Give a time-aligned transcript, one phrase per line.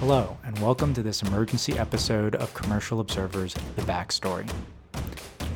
[0.00, 4.50] Hello, and welcome to this emergency episode of Commercial Observer's The Backstory.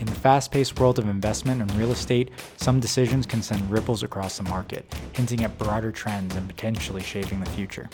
[0.00, 4.02] In the fast paced world of investment and real estate, some decisions can send ripples
[4.02, 4.84] across the market,
[5.14, 7.88] hinting at broader trends and potentially shaping the future.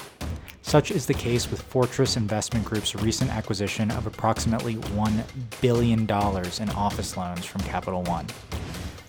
[0.62, 5.24] Such is the case with Fortress Investment Group's recent acquisition of approximately $1
[5.60, 8.26] billion in office loans from Capital One.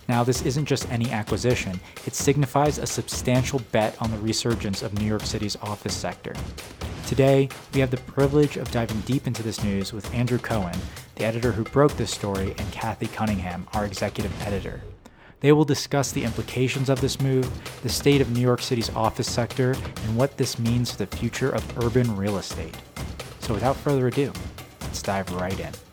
[0.08, 4.94] Now, this isn't just any acquisition, it signifies a substantial bet on the resurgence of
[5.00, 6.36] New York City's office sector.
[7.12, 10.78] Today, we have the privilege of diving deep into this news with Andrew Coen,
[11.16, 14.82] the editor who broke this story, and Cathy Cunningham, our executive editor.
[15.42, 17.52] They will discuss the implications of this move,
[17.84, 21.50] the state of New York City's office sector, and what this means for the future
[21.50, 22.78] of urban real estate.
[23.42, 24.32] So, without further ado,
[24.80, 25.91] let's dive right in.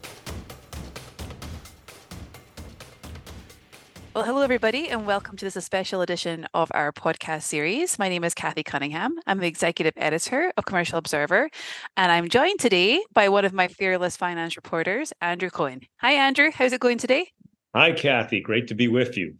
[4.19, 8.01] Well, hello, everybody, and welcome to this special edition of our podcast series.
[8.01, 9.15] My name is Cathy Cunningham.
[9.29, 11.49] I'm the executive editor of Commercial Observer,
[11.97, 15.85] and I'm joined today by one of my fearless finance reporters, Andrew Coen.
[16.01, 16.51] Hi, Andrew.
[16.53, 17.29] How's it going today?
[17.77, 18.41] Hi, Cathy.
[18.41, 19.37] Great to be with you.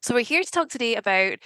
[0.00, 1.36] So, we're here to talk today about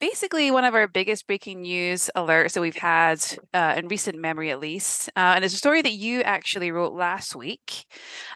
[0.00, 4.50] basically one of our biggest breaking news alerts that we've had uh, in recent memory,
[4.50, 5.08] at least.
[5.16, 7.86] Uh, and it's a story that you actually wrote last week.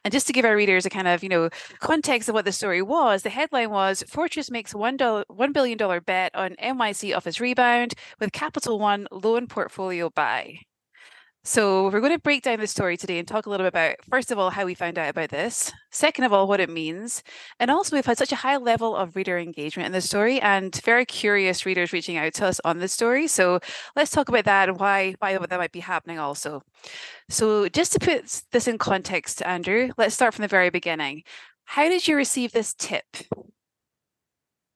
[0.04, 2.52] And just to give our readers a kind of, you know, context of what the
[2.52, 7.94] story was, the headline was Fortress makes $1, $1 billion bet on NYC office rebound
[8.18, 10.60] with Capital One loan portfolio buy.
[11.42, 13.96] So, we're going to break down the story today and talk a little bit about,
[14.10, 17.22] first of all, how we found out about this, second of all, what it means.
[17.58, 20.78] And also, we've had such a high level of reader engagement in the story and
[20.84, 23.26] very curious readers reaching out to us on the story.
[23.26, 23.58] So,
[23.96, 26.62] let's talk about that and why, why that might be happening also.
[27.30, 31.22] So, just to put this in context, Andrew, let's start from the very beginning.
[31.64, 33.06] How did you receive this tip?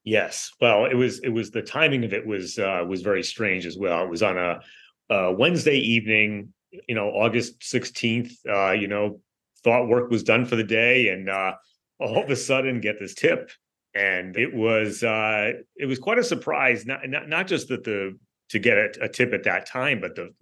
[0.02, 3.66] Yes, well, it was it was the timing of it was uh, was very strange
[3.66, 4.04] as well.
[4.04, 4.60] It was on a
[5.10, 6.52] uh, Wednesday evening,
[6.88, 9.20] you know, August 16th, uh, you know,
[9.62, 11.08] thought work was done for the day.
[11.08, 11.54] And uh,
[12.00, 13.50] all of a sudden get this tip.
[13.94, 18.18] And it was uh, it was quite a surprise, not, not, not just that the
[18.50, 20.34] to get a, a tip at that time, but the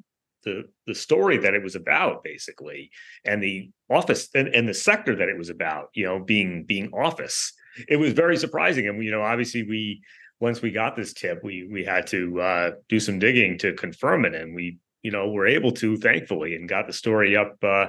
[0.44, 2.90] the the story that it was about basically
[3.24, 6.90] and the office and, and the sector that it was about you know being being
[6.92, 7.52] office
[7.88, 10.02] it was very surprising and you know obviously we
[10.42, 14.24] once we got this tip, we we had to uh, do some digging to confirm
[14.24, 17.56] it, and we you know were able to thankfully and got the story up.
[17.62, 17.86] Uh,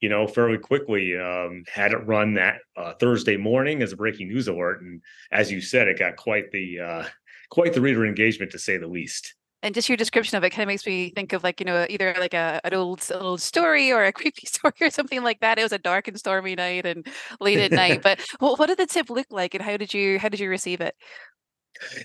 [0.00, 1.18] you know, fairly quickly.
[1.18, 5.02] Um, had it run that uh, Thursday morning as a breaking news alert, and
[5.32, 7.04] as you said, it got quite the uh,
[7.50, 9.34] quite the reader engagement to say the least.
[9.62, 11.86] And just your description of it kind of makes me think of like you know
[11.88, 15.58] either like a an old old story or a creepy story or something like that.
[15.58, 17.06] It was a dark and stormy night and
[17.40, 18.02] late at night.
[18.10, 20.82] But what did the tip look like, and how did you how did you receive
[20.82, 20.94] it?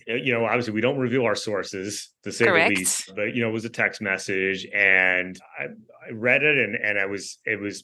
[0.07, 2.69] You know, obviously we don't reveal our sources to say Correct.
[2.69, 5.65] the least, but you know, it was a text message and I,
[6.07, 7.83] I read it and, and I was, it was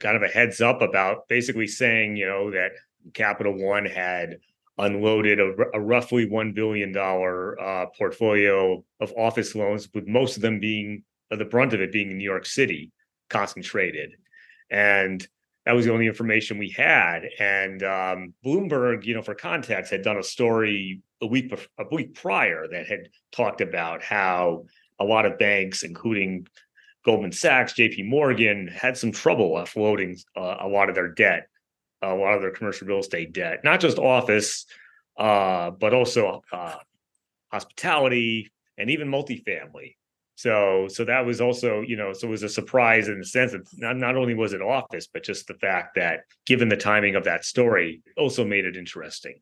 [0.00, 2.72] kind of a heads up about basically saying, you know, that
[3.12, 4.38] Capital One had
[4.78, 10.60] unloaded a, a roughly $1 billion uh, portfolio of office loans, with most of them
[10.60, 12.90] being the brunt of it being in New York City
[13.30, 14.12] concentrated.
[14.70, 15.26] And
[15.66, 17.22] that was the only information we had.
[17.38, 22.14] And um, Bloomberg, you know, for context, had done a story a week a week
[22.14, 24.66] prior that had talked about how
[24.98, 26.46] a lot of banks, including
[27.04, 28.04] Goldman Sachs, J.P.
[28.04, 31.48] Morgan, had some trouble offloading uh, a lot of their debt,
[32.02, 34.66] a lot of their commercial real estate debt, not just office,
[35.18, 36.76] uh, but also uh,
[37.50, 39.96] hospitality and even multifamily.
[40.36, 43.52] So so that was also, you know, so it was a surprise in the sense
[43.52, 47.14] that not, not only was it office, but just the fact that given the timing
[47.14, 49.36] of that story also made it interesting.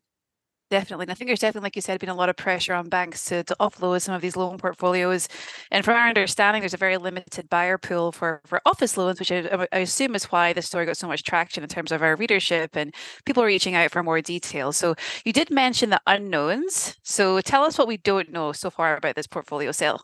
[0.73, 1.03] Definitely.
[1.03, 3.25] And I think there's definitely, like you said, been a lot of pressure on banks
[3.25, 5.27] to, to offload some of these loan portfolios.
[5.69, 9.31] And from our understanding, there's a very limited buyer pool for, for office loans, which
[9.31, 12.15] I, I assume is why the story got so much traction in terms of our
[12.15, 12.91] readership and
[13.23, 14.75] people reaching out for more details.
[14.75, 14.95] So
[15.25, 16.97] you did mention the unknowns.
[17.03, 20.01] So tell us what we don't know so far about this portfolio sale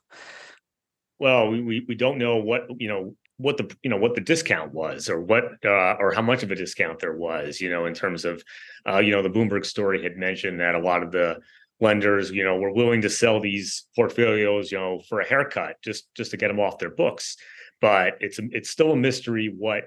[1.20, 4.74] well, we, we don't know what you know what the you know what the discount
[4.74, 7.94] was or what uh, or how much of a discount there was you know in
[7.94, 8.44] terms of
[8.88, 11.38] uh, you know the Bloomberg story had mentioned that a lot of the
[11.82, 16.14] lenders you know were willing to sell these portfolios you know for a haircut just
[16.16, 17.38] just to get them off their books.
[17.82, 19.86] But it's it's still a mystery what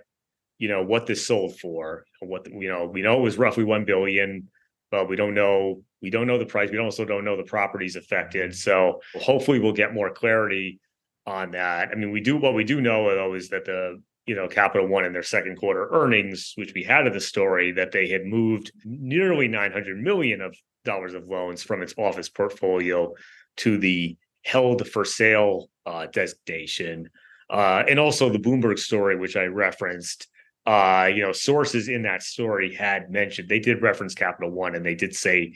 [0.59, 3.85] you know what this sold for what you know we know it was roughly 1
[3.85, 4.49] billion
[4.91, 6.71] but we don't know we don't know the price.
[6.71, 8.55] We also don't know the properties affected.
[8.57, 10.81] So hopefully we'll get more clarity
[11.27, 11.91] on that.
[11.91, 14.87] I mean, we do what we do know though is that the you know Capital
[14.87, 18.25] One in their second quarter earnings, which we had in the story, that they had
[18.25, 23.13] moved nearly 900 million of dollars of loans from its office portfolio
[23.59, 27.09] to the held for sale uh, designation.
[27.51, 30.27] Uh, and also the Bloomberg story, which I referenced,
[30.65, 34.85] uh, you know, sources in that story had mentioned they did reference Capital One, and
[34.85, 35.55] they did say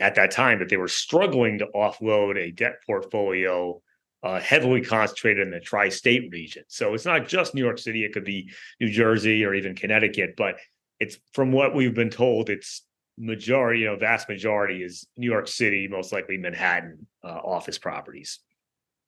[0.00, 3.80] at that time that they were struggling to offload a debt portfolio
[4.24, 6.64] uh, heavily concentrated in the tri-state region.
[6.68, 8.50] So it's not just New York City; it could be
[8.80, 10.34] New Jersey or even Connecticut.
[10.36, 10.56] But
[10.98, 12.82] it's from what we've been told, it's
[13.18, 18.40] majority, you know, vast majority is New York City, most likely Manhattan uh, office properties.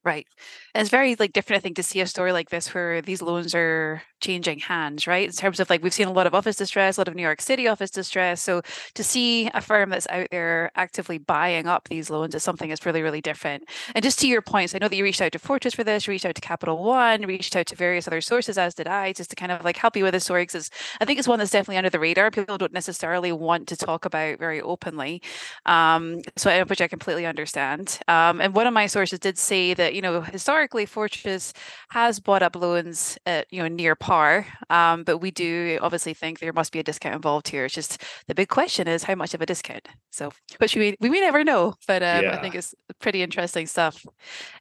[0.06, 0.28] Right.
[0.72, 3.22] And it's very like different, I think, to see a story like this where these
[3.22, 5.26] loans are changing hands, right?
[5.26, 7.22] In terms of like we've seen a lot of office distress, a lot of New
[7.22, 8.40] York City office distress.
[8.40, 8.62] So
[8.94, 12.86] to see a firm that's out there actively buying up these loans is something that's
[12.86, 13.64] really, really different.
[13.96, 16.06] And just to your points, I know that you reached out to Fortress for this,
[16.06, 19.30] reached out to Capital One, reached out to various other sources, as did I, just
[19.30, 20.70] to kind of like help you with this story because
[21.00, 22.30] I think it's one that's definitely under the radar.
[22.30, 25.20] People don't necessarily want to talk about very openly.
[25.64, 27.98] Um, so which I completely understand.
[28.08, 31.54] Um, and one of my sources did say that you know, historically, Fortress
[31.88, 34.46] has bought up loans at, you know, near par.
[34.68, 37.64] Um, but we do obviously think there must be a discount involved here.
[37.64, 39.88] It's just the big question is how much of a discount?
[40.12, 42.36] So, which we, we may never know, but um, yeah.
[42.36, 44.04] I think it's pretty interesting stuff.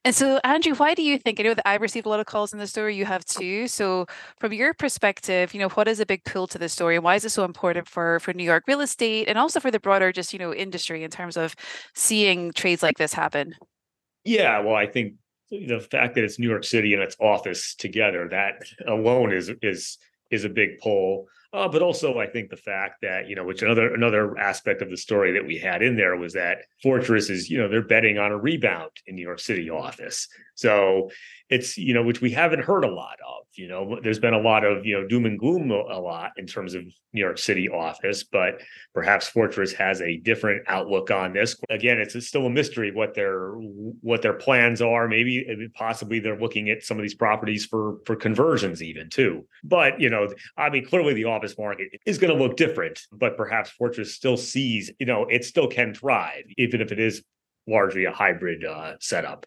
[0.05, 1.39] And so, Andrew, why do you think?
[1.39, 3.67] I know that I've received a lot of calls in the story, you have too.
[3.67, 4.05] So,
[4.39, 6.95] from your perspective, you know, what is a big pull to the story?
[6.95, 9.69] And why is it so important for, for New York real estate and also for
[9.69, 11.57] the broader, just, you know, industry in terms of
[11.93, 13.53] seeing trades like this happen?
[14.25, 15.13] Yeah, well, I think
[15.49, 19.97] the fact that it's New York City and its office together, that alone is is
[20.31, 21.27] is a big pull.
[21.55, 24.89] Uh, but also, I think the fact that you know, which another another aspect of
[24.89, 28.17] the story that we had in there was that Fortress is, you know, they're betting
[28.17, 30.27] on a rebound in New York City office.
[30.55, 31.09] So
[31.49, 33.45] it's you know, which we haven't heard a lot of.
[33.53, 36.47] You know, there's been a lot of you know doom and gloom a lot in
[36.47, 38.61] terms of New York City office, but
[38.93, 41.55] perhaps Fortress has a different outlook on this.
[41.69, 43.51] Again, it's still a mystery what their
[44.01, 45.07] what their plans are.
[45.07, 49.45] Maybe possibly they're looking at some of these properties for for conversions even too.
[49.63, 53.01] But you know, I mean, clearly the office market is going to look different.
[53.11, 57.23] But perhaps Fortress still sees, you know, it still can thrive even if it is
[57.67, 59.45] largely a hybrid uh, setup.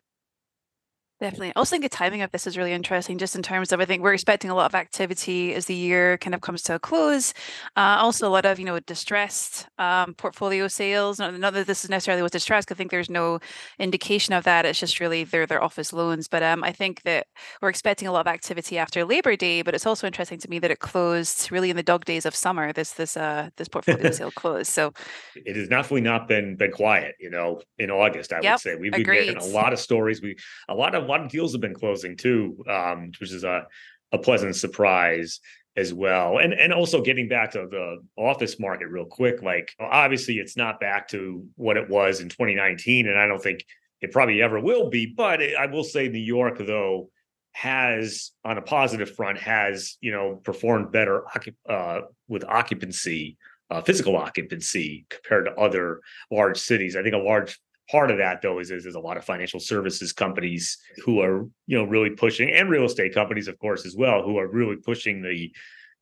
[1.20, 1.48] Definitely.
[1.48, 3.84] I also think the timing of this is really interesting, just in terms of I
[3.84, 6.78] think we're expecting a lot of activity as the year kind of comes to a
[6.78, 7.34] close.
[7.76, 11.18] Uh, also, a lot of you know distressed um, portfolio sales.
[11.18, 12.70] Not, not, that this is necessarily was distressed.
[12.70, 13.40] I think there's no
[13.80, 14.64] indication of that.
[14.64, 16.28] It's just really their their office loans.
[16.28, 17.26] But um, I think that
[17.60, 19.62] we're expecting a lot of activity after Labor Day.
[19.62, 22.34] But it's also interesting to me that it closed really in the dog days of
[22.36, 22.72] summer.
[22.72, 24.70] This this uh this portfolio sale closed.
[24.70, 24.92] So
[25.34, 27.16] it has definitely not been been quiet.
[27.18, 30.22] You know, in August, I yep, would say we've been getting a lot of stories.
[30.22, 30.36] We
[30.68, 33.66] a lot of lot of deals have been closing too, um, which is a
[34.12, 35.40] a pleasant surprise
[35.76, 36.38] as well.
[36.38, 40.80] And and also getting back to the office market real quick, like obviously it's not
[40.80, 43.64] back to what it was in 2019, and I don't think
[44.00, 45.06] it probably ever will be.
[45.06, 47.10] But I will say New York though
[47.52, 51.24] has on a positive front has you know performed better
[51.68, 53.36] uh, with occupancy
[53.70, 56.00] uh, physical occupancy compared to other
[56.30, 57.58] large cities i think a large
[57.90, 61.46] part of that though is, is, is a lot of financial services companies who are
[61.66, 64.76] you know really pushing and real estate companies of course as well who are really
[64.76, 65.50] pushing the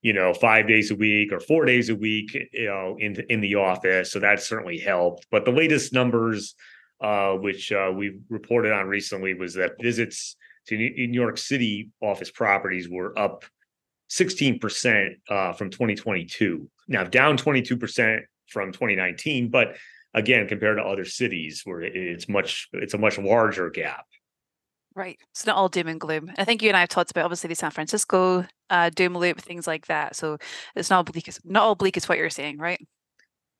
[0.03, 3.41] you know five days a week or four days a week you know in in
[3.41, 4.13] the office.
[4.13, 5.27] So that certainly helped.
[5.31, 6.55] But the latest numbers
[7.01, 10.37] uh, which uh, we reported on recently was that visits
[10.69, 13.45] to New York City office properties were up
[14.11, 19.77] 16% uh, from 2022 now down 22% from 2019 but
[20.17, 24.07] again compared to other cities where it's much it's a much larger gap.
[24.95, 25.19] Right.
[25.33, 26.33] It's not all doom and gloom.
[26.39, 29.41] I think you and i have talked about obviously the san francisco uh, doom loop
[29.41, 30.17] things like that.
[30.17, 30.39] So
[30.75, 32.85] it's not bleak as, not all bleak is what you're saying right?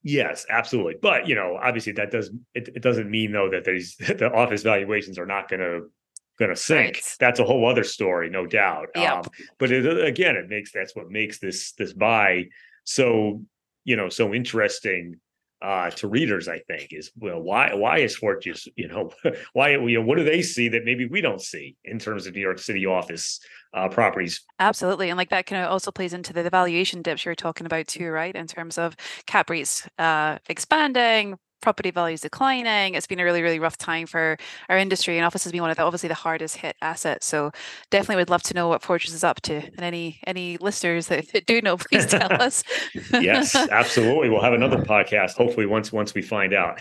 [0.03, 0.95] Yes absolutely.
[1.01, 4.63] But you know obviously that does it, it doesn't mean though that these the office
[4.63, 5.91] valuations are not going to
[6.39, 6.97] going to sink.
[6.97, 7.17] Right.
[7.21, 8.89] that's a whole other story no doubt.
[8.97, 9.13] Yep.
[9.13, 9.25] Um,
[9.59, 12.47] but it, again it makes that's what makes this this buy
[12.85, 13.43] so
[13.85, 15.21] you know so interesting
[15.63, 19.11] uh, to readers, I think, is well, why why is Fortress, you know,
[19.53, 22.35] why you know, what do they see that maybe we don't see in terms of
[22.35, 23.41] New York City office
[23.75, 24.45] uh, properties?
[24.59, 27.67] Absolutely, and like that kind of also plays into the, the valuation dips you're talking
[27.67, 28.35] about too, right?
[28.35, 28.97] In terms of
[29.27, 32.95] cap rates uh, expanding, property values declining.
[32.95, 35.71] It's been a really, really rough time for our industry, and office has been one
[35.73, 37.27] of the obviously the hardest hit assets.
[37.27, 37.51] So
[37.91, 41.27] definitely would love to know what Fortress is up to, and any any listeners that
[41.47, 42.63] do know, please tell us.
[43.11, 44.31] yes, absolutely.
[44.31, 46.81] We'll have another podcast hopefully once once we find out.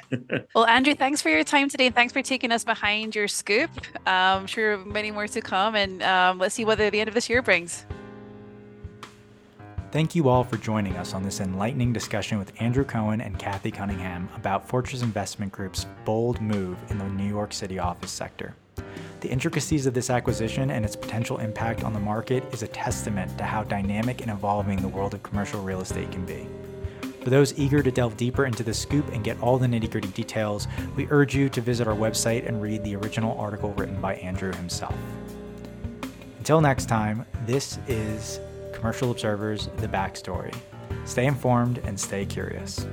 [0.54, 1.89] well, Andrew, thanks for your time today.
[1.89, 3.72] Thanks for taking us behind your scoop.
[4.06, 7.15] Um, I'm sure many more to come, and um, let's see what the end of
[7.15, 7.88] this year brings.
[9.96, 13.72] Thank you all for joining us on this enlightening discussion with Andrew Coen and Cathy
[13.72, 18.58] Cunningham about Fortress Investment Group's bold move in the New York City office sector.
[19.22, 23.38] The intricacies of this acquisition and its potential impact on the market is a testament
[23.38, 26.46] to how dynamic and evolving the world of commercial real estate can be.
[27.24, 30.10] For those eager to delve deeper into the scoop and get all the nitty gritty
[30.10, 34.16] details, we urge you to visit our website and read the original article written by
[34.16, 34.94] Andrew himself.
[36.38, 38.42] Until next time, this is
[38.75, 40.53] Commercial Observers The Backstory.
[41.05, 42.86] Stay informed and stay curious.